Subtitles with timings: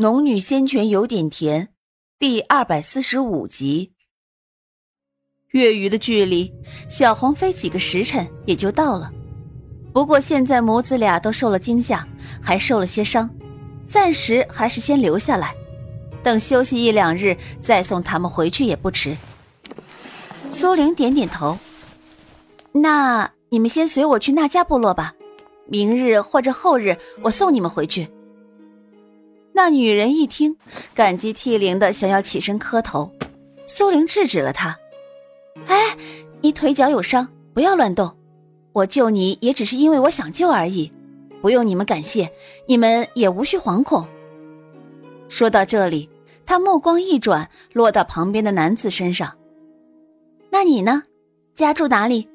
[0.00, 1.68] 农女仙泉有点甜，
[2.18, 3.92] 第二百四十五集。
[5.50, 6.50] 月余的距离，
[6.88, 9.12] 小红飞几个时辰也就到了。
[9.92, 12.08] 不过现在母子俩都受了惊吓，
[12.40, 13.28] 还受了些伤，
[13.84, 15.54] 暂时还是先留下来，
[16.22, 19.14] 等休息一两日再送他们回去也不迟。
[20.48, 21.58] 苏玲点点头，
[22.72, 25.14] 那你们先随我去那家部落吧，
[25.66, 28.08] 明日或者后日我送你们回去。
[29.62, 30.56] 那女人一听，
[30.94, 33.12] 感激涕零的想要起身磕头，
[33.66, 34.74] 苏玲制止了她
[35.68, 35.94] ：“哎，
[36.40, 38.10] 你腿脚有伤，不要乱动。
[38.72, 40.90] 我救你也只是因为我想救而已，
[41.42, 42.32] 不用你们感谢，
[42.66, 44.08] 你们也无需惶恐。”
[45.28, 46.08] 说到这里，
[46.46, 49.30] 她目光一转，落到旁边的男子身上
[50.48, 51.02] ：“那你呢？
[51.54, 52.26] 家住哪里？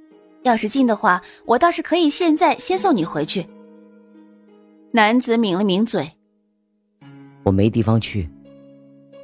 [0.43, 3.47] 要是近的话，我倒是可以现在先送你回去。”
[4.93, 6.11] 男子抿了抿嘴。
[7.45, 8.29] 我没地方去。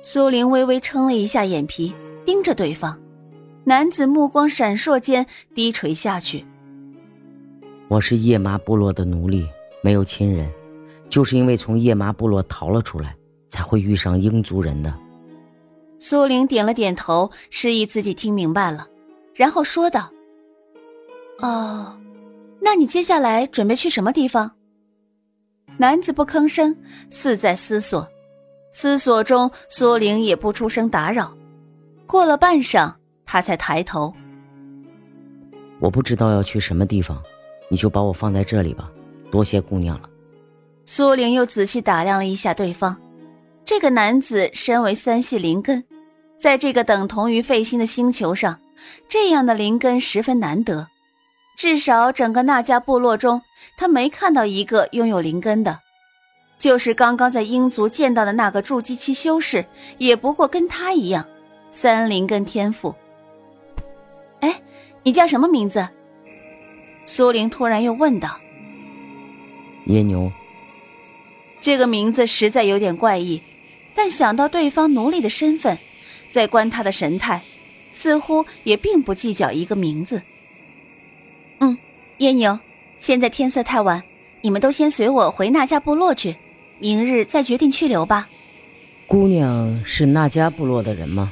[0.04, 2.98] 苏玲微微撑了一下眼皮，盯着对方。
[3.64, 6.46] 男子目光闪烁间低垂下去。
[7.88, 9.48] 我是夜麻部落的奴隶，
[9.84, 10.50] 没有亲人，
[11.10, 13.16] 就是因为从夜麻部落逃了出来，
[13.50, 14.94] 才会遇上英族人的。
[16.00, 18.88] 苏玲点了点头，示意自己听明白了，
[19.36, 20.12] 然后说道
[21.42, 21.96] ：“哦，
[22.60, 24.52] 那你接下来准备去什么地方？”
[25.78, 26.76] 男子不吭声，
[27.10, 28.08] 似在思索。
[28.72, 31.36] 思索中，苏玲也不出声打扰。
[32.08, 32.94] 过了半晌，
[33.26, 34.14] 他才抬头
[35.80, 37.22] ：“我不知道要去什么地方，
[37.70, 38.90] 你就把我放在这里吧。
[39.30, 40.10] 多谢姑娘了。”
[40.86, 42.98] 苏玲又仔细打量了一下对方。
[43.64, 45.84] 这个男子身为三系灵根，
[46.38, 48.60] 在这个等同于废星的星球上，
[49.08, 50.88] 这样的灵根十分难得。
[51.56, 53.42] 至少整个那家部落中，
[53.78, 55.80] 他没看到一个拥有灵根的。
[56.62, 59.66] 就是刚刚在鹰族见到的那个筑基期修士，
[59.98, 61.26] 也不过跟他一样，
[61.72, 62.94] 三灵根天赋。
[64.42, 64.62] 哎，
[65.02, 65.90] 你叫什么名字？
[67.04, 68.40] 苏玲突然又问道。
[69.88, 70.32] 耶牛。
[71.60, 73.42] 这个名字实在有点怪异，
[73.96, 75.76] 但想到对方奴隶的身份，
[76.30, 77.42] 再观他的神态，
[77.92, 80.22] 似乎也并不计较一个名字。
[81.58, 81.76] 嗯，
[82.20, 82.60] 耶牛，
[83.00, 84.04] 现在天色太晚，
[84.42, 86.38] 你们都先随我回那家部落去。
[86.82, 88.28] 明日再决定去留吧。
[89.08, 91.32] 姑娘是那家部落的人吗？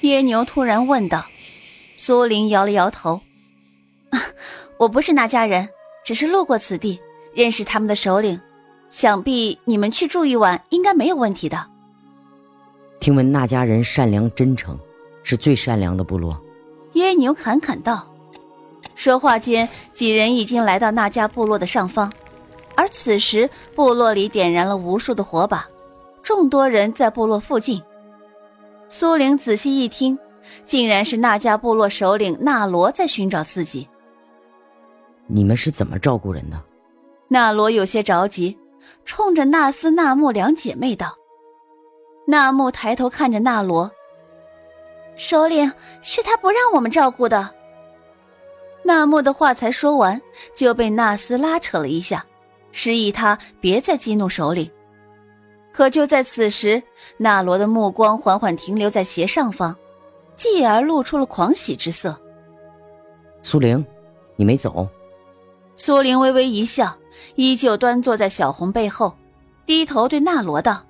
[0.00, 1.26] 耶牛突然问道。
[1.96, 3.20] 苏林摇了摇头
[4.78, 5.68] ：“我不是那家人，
[6.04, 6.98] 只是路过此地，
[7.34, 8.40] 认识他们的首领。
[8.90, 11.66] 想必你们去住一晚应该没有问题的。”
[12.98, 14.78] 听闻那家人善良真诚，
[15.22, 16.40] 是最善良的部落。
[16.94, 18.10] 耶牛侃侃道。
[18.94, 22.12] 说话间，几人已经来到那家部落的上方。
[22.76, 25.68] 而此时，部落里点燃了无数的火把，
[26.22, 27.82] 众多人在部落附近。
[28.88, 30.18] 苏玲仔细一听，
[30.62, 33.88] 竟然是那家部落首领纳罗在寻找自己。
[35.26, 36.60] 你们是怎么照顾人的？
[37.28, 38.58] 纳罗有些着急，
[39.04, 41.16] 冲着纳斯、纳木两姐妹道。
[42.26, 43.90] 纳木抬头看着纳罗，
[45.16, 47.54] 首领是他不让我们照顾的。
[48.82, 50.20] 纳木的话才说完，
[50.54, 52.24] 就被纳斯拉扯了一下。
[52.76, 54.68] 示意他别再激怒首领，
[55.72, 56.82] 可就在此时，
[57.18, 59.76] 纳罗的目光缓缓停留在斜上方，
[60.34, 62.20] 继而露出了狂喜之色。
[63.44, 63.86] 苏玲，
[64.34, 64.88] 你没走？
[65.76, 66.92] 苏玲微微一笑，
[67.36, 69.16] 依旧端坐在小红背后，
[69.64, 70.84] 低头对纳罗道：“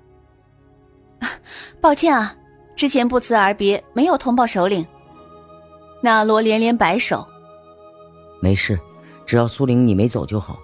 [1.79, 2.35] 抱歉啊，
[2.75, 4.83] 之前不辞而别，没有通报首领。”
[6.01, 7.23] 纳罗连连摆手
[8.41, 8.79] ：“没事，
[9.23, 10.57] 只要苏玲你没走就好。”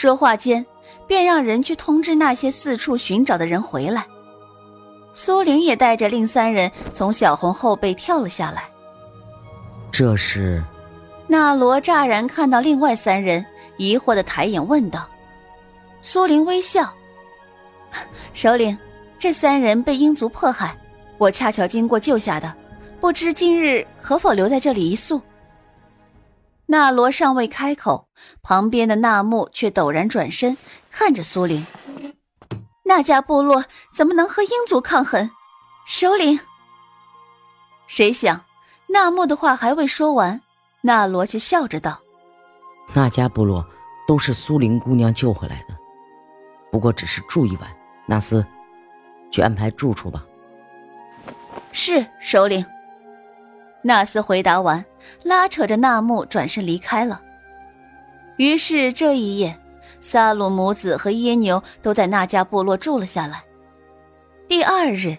[0.00, 0.64] 说话间，
[1.08, 4.06] 便让人去通知那些四处寻找的人回来。
[5.12, 8.70] 苏玲也带着另三人从小红后背跳了下来。
[9.90, 10.62] 这是，
[11.26, 13.44] 那罗乍然看到另外三人，
[13.76, 15.04] 疑惑的抬眼问道。
[16.00, 16.88] 苏玲微笑
[18.32, 18.78] ：“首领，
[19.18, 20.78] 这三人被鹰族迫害，
[21.18, 22.54] 我恰巧经过救下的，
[23.00, 25.20] 不知今日可否留在这里一宿？”
[26.70, 28.08] 那罗尚未开口，
[28.42, 30.56] 旁边的纳木却陡然转身
[30.90, 31.66] 看着苏林。
[32.84, 35.30] 那家部落怎么能和鹰族抗衡？
[35.86, 36.38] 首领。
[37.86, 38.44] 谁想，
[38.88, 40.42] 纳木的话还未说完，
[40.82, 42.00] 那罗却笑着道
[42.94, 43.66] ：“那家部落
[44.06, 45.74] 都是苏林姑娘救回来的，
[46.70, 47.70] 不过只是住一晚。
[48.06, 48.44] 纳斯，
[49.30, 50.22] 去安排住处吧。”
[51.72, 52.62] 是首领。
[53.82, 54.84] 纳斯回答完。
[55.22, 57.22] 拉扯着纳木转身离开了。
[58.36, 59.58] 于是这一夜，
[60.00, 63.42] 萨鲁母子和耶牛都在那家部落住了下来，
[64.46, 65.16] 第二日，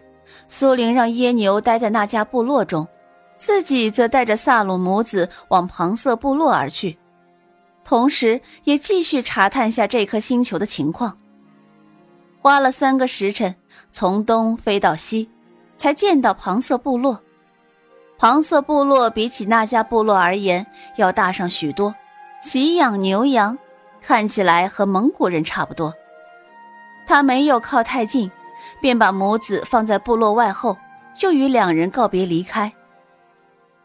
[0.47, 2.87] 苏玲让耶牛待在那家部落中，
[3.35, 6.97] 自己则带着萨鲁母子往庞瑟部落而去，
[7.83, 11.17] 同时也继续查探下这颗星球的情况。
[12.41, 13.55] 花了三个时辰，
[13.91, 15.29] 从东飞到西，
[15.75, 17.21] 才见到庞瑟部落。
[18.19, 20.67] 庞瑟部落比起那家部落而言，
[20.97, 21.95] 要大上许多，
[22.41, 23.57] 习养牛羊，
[24.01, 25.93] 看起来和蒙古人差不多。
[27.07, 28.29] 他没有靠太近，
[28.81, 30.77] 便把母子放在部落外后，
[31.17, 32.69] 就与两人告别离开。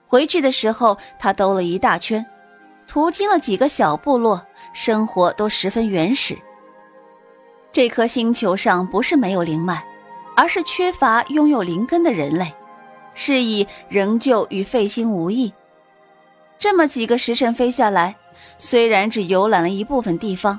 [0.05, 2.27] 回去的时候，他兜了一大圈，
[2.89, 6.37] 途经了几个小部落，生活都十分原始。
[7.71, 9.85] 这颗星球上不是没有灵脉，
[10.37, 12.53] 而是缺乏拥有灵根的人类。
[13.15, 15.53] 是以仍旧与费心无异。
[16.59, 18.17] 这么几个时辰飞下来，
[18.59, 20.59] 虽然只游览了一部分地方，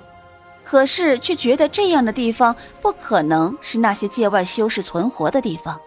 [0.63, 5.79] 可是却觉得这样的地方不可能是那些界外修士存活的地方。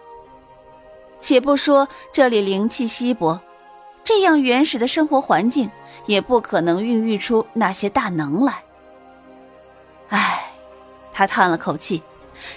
[1.19, 3.39] 且不说这里灵气稀薄，
[4.03, 5.69] 这样原始的生活环境
[6.05, 8.63] 也不可能孕育出那些大能来。
[10.09, 10.51] 唉，
[11.11, 12.01] 他叹了口气，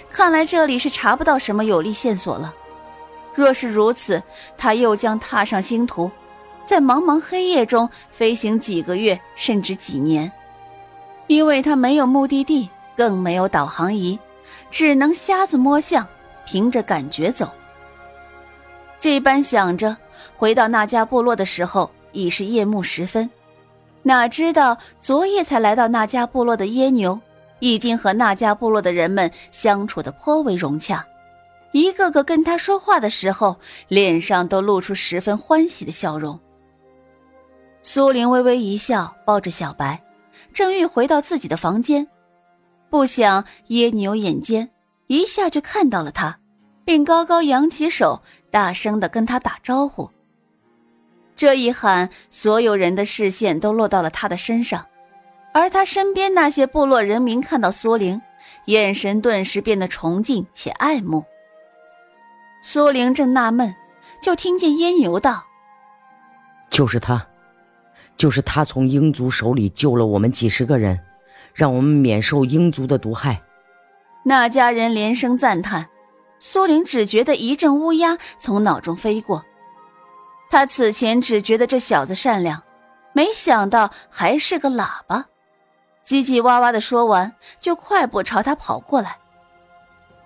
[0.09, 2.53] 看来这里是查不到什么有利线索了。
[3.35, 4.21] 若是如此，
[4.57, 6.11] 他又将踏上星途，
[6.65, 10.31] 在茫茫黑夜中飞行几个月，甚至几年，
[11.27, 14.19] 因为他没有目的地，更没有导航仪，
[14.69, 16.07] 只能瞎子摸象，
[16.45, 17.51] 凭着感觉走。
[18.99, 19.97] 这般想着，
[20.37, 23.29] 回到那家部落的时候，已是夜幕时分。
[24.03, 27.19] 哪知道昨夜才来到那家部落的耶牛，
[27.59, 31.05] 已经和那家部落的人们相处的颇为融洽。
[31.73, 36.39] 一个个跟他说话的时候，脸上都露出十分欢喜的笑容。
[37.81, 40.01] 苏玲微微一笑，抱着小白，
[40.53, 42.07] 正欲回到自己的房间，
[42.89, 44.69] 不想耶牛眼尖，
[45.07, 46.39] 一下就看到了他，
[46.85, 48.21] 并高高扬起手，
[48.51, 50.09] 大声的跟他打招呼。
[51.35, 54.85] 这一喊，所有人的视线都落到了他的身上，
[55.53, 58.21] 而他身边那些部落人民看到苏玲，
[58.65, 61.25] 眼神顿时变得崇敬且爱慕。
[62.65, 63.75] 苏玲正纳闷，
[64.21, 65.43] 就听见烟牛道
[66.71, 67.27] ：“就是他，
[68.15, 70.97] 就是他从英族手里救了我们几十个人，
[71.53, 73.41] 让我们免受英族的毒害。”
[74.23, 75.89] 那家人连声赞叹。
[76.39, 79.43] 苏玲只觉得一阵乌鸦从脑中飞过。
[80.49, 82.63] 他此前只觉得这小子善良，
[83.11, 85.25] 没想到还是个喇叭，
[86.05, 89.17] 叽叽哇哇的说完，就快步朝他跑过来。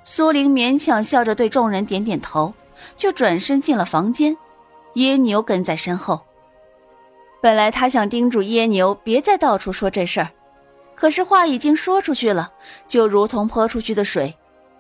[0.10, 2.54] 苏玲勉强笑着对众人点点头，
[2.96, 4.38] 就转身进了房间。
[4.94, 6.22] 耶牛跟在身后。
[7.42, 10.32] 本来他想叮嘱耶牛别再到处说这事儿，
[10.96, 12.54] 可是话已经说出去了，
[12.88, 14.34] 就如同泼出去的水，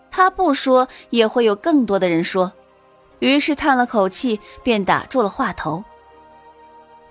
[0.09, 2.53] 他不说也会有更多的人说。
[3.19, 5.83] 于是叹了口气，便打住了话头。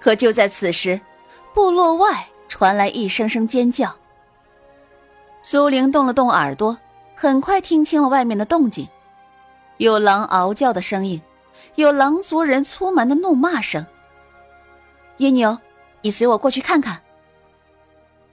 [0.00, 0.98] 可就在此时，
[1.52, 3.94] 部落外传来一声声尖叫。
[5.42, 6.78] 苏玲动了动耳朵。
[7.18, 8.86] 很快听清了外面的动静，
[9.78, 11.22] 有狼嗷叫的声音，
[11.76, 13.86] 有狼族人粗蛮的怒骂声。
[15.16, 15.58] 野牛，
[16.02, 17.00] 你随我过去看看。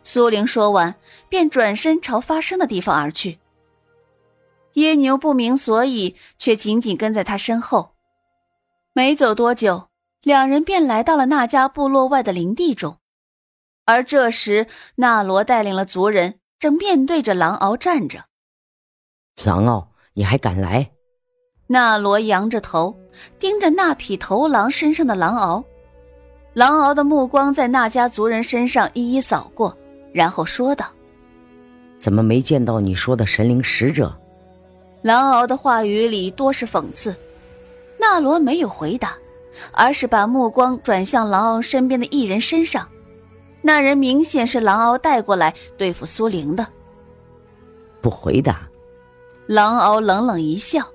[0.03, 0.95] 苏玲说完，
[1.30, 3.39] 便转身朝发生的地方而去。
[4.74, 7.93] 野牛不明所以，却紧紧跟在他身后。
[8.91, 9.88] 没走多久，
[10.24, 12.98] 两人便来到了那家部落外的林地中，
[13.86, 18.25] 而这时，纳罗带领了族人正面对着狼嗷站着。
[19.41, 20.89] 狼嗷，你还敢来？
[21.67, 22.95] 那罗扬着头，
[23.39, 25.63] 盯着那匹头狼身上的狼獒。
[26.53, 29.75] 狼獒的目光在那家族人身上一一扫过，
[30.13, 30.85] 然后说道
[31.97, 34.15] ：“怎么没见到你说的神灵使者？”
[35.01, 37.15] 狼獒的话语里多是讽刺。
[37.99, 39.17] 纳罗没有回答，
[39.71, 42.87] 而是把目光转向狼獒身边的一人身上。
[43.61, 46.67] 那人明显是狼獒带过来对付苏玲的。
[48.01, 48.67] 不回答。
[49.47, 50.88] 狼獒冷冷一笑，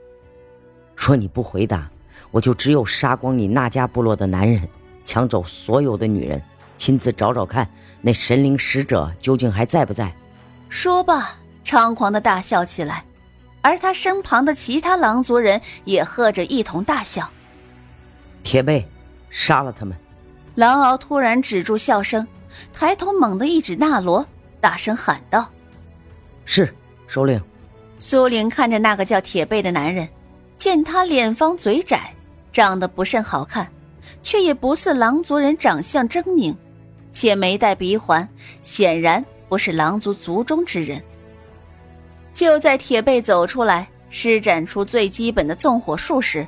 [0.96, 1.90] 说：“你不回答，
[2.30, 4.66] 我就只有杀光你那家部落的男人，
[5.04, 6.42] 抢走所有的女人，
[6.78, 7.68] 亲自找找看
[8.00, 10.10] 那神灵使者究竟还在不在。”
[10.70, 13.04] 说罢，猖狂的大笑起来，
[13.60, 17.28] 而他身旁的其他狼族人也和着一同大笑。
[18.42, 18.88] 铁背，
[19.28, 19.94] 杀了他们！
[20.54, 22.26] 狼獒突然止住笑声，
[22.72, 24.26] 抬头猛地一指纳罗，
[24.58, 25.46] 大声喊道
[26.46, 26.74] ：“是，
[27.06, 27.38] 首领。”
[27.98, 30.08] 苏玲看着那个叫铁背的男人，
[30.56, 32.14] 见他脸方嘴窄，
[32.52, 33.68] 长得不甚好看，
[34.22, 36.56] 却也不似狼族人长相狰狞，
[37.12, 38.26] 且没戴鼻环，
[38.62, 41.02] 显然不是狼族族中之人。
[42.32, 46.46] 就在铁背走出来，施展出最基本的纵火术时，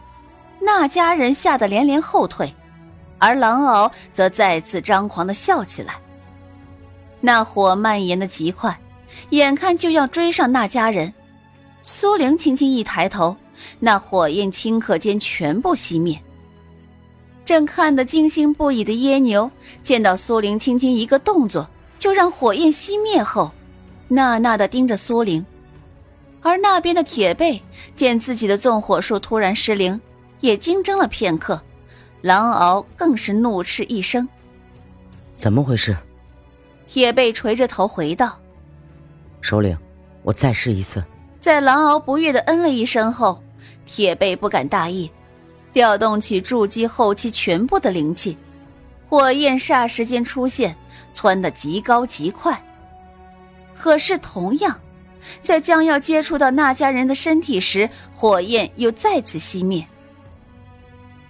[0.61, 2.55] 那家人吓得连连后退，
[3.19, 5.95] 而狼敖则再次张狂的笑起来。
[7.21, 8.79] 那火蔓延的极快，
[9.31, 11.13] 眼看就要追上那家人。
[11.83, 13.37] 苏玲轻轻一抬头，
[13.79, 16.21] 那火焰顷刻间全部熄灭。
[17.45, 19.51] 正看得惊心不已的耶牛，
[19.83, 21.69] 见到苏玲轻轻一个动作
[21.99, 23.51] 就让火焰熄灭后，
[24.09, 25.45] 纳纳的盯着苏玲。
[26.43, 27.61] 而那边的铁背
[27.95, 30.01] 见自己的纵火术突然失灵，
[30.41, 31.61] 也惊怔了片刻。
[32.23, 34.29] 狼獒更是怒斥一声
[35.35, 35.97] ：“怎么回事？”
[36.87, 38.39] 铁背垂着头回道
[39.41, 39.77] ：“首领，
[40.23, 41.03] 我再试一次。”
[41.41, 43.43] 在狼敖不悦的嗯了一声后，
[43.87, 45.11] 铁背不敢大意，
[45.73, 48.37] 调动起筑基后期全部的灵气，
[49.09, 50.77] 火焰霎时间出现，
[51.15, 52.63] 窜得极高极快。
[53.75, 54.79] 可是同样，
[55.43, 59.87] 在将要接触到那家人的身体时，火焰又再次熄灭。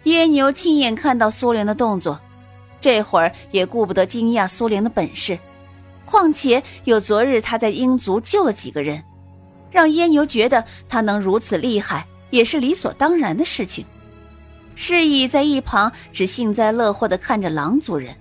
[0.05, 2.19] 耶牛亲眼看到苏玲的动作，
[2.81, 5.39] 这会儿也顾不得惊讶苏玲的本事，
[6.05, 9.01] 况且有昨日他在鹰族救了几个人。
[9.71, 13.85] 让耶牛觉得他能如此厉害，也是理所当然的事情。
[14.75, 18.17] 示意在一旁只幸灾乐祸的看着狼族人。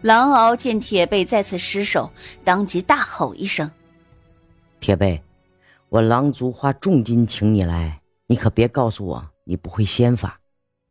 [0.00, 2.10] 狼獒见铁背再次失手，
[2.42, 3.70] 当即大吼一声
[4.80, 5.22] ：“铁背，
[5.90, 10.40] 我狼族花重金请你来，你可别告诉我你不会仙法。”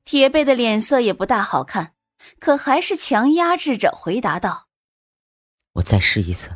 [0.05, 1.91] 铁背的脸色也不大好看，
[2.39, 4.67] 可还是强压制着回答道
[5.73, 6.49] ：“我再试一次。”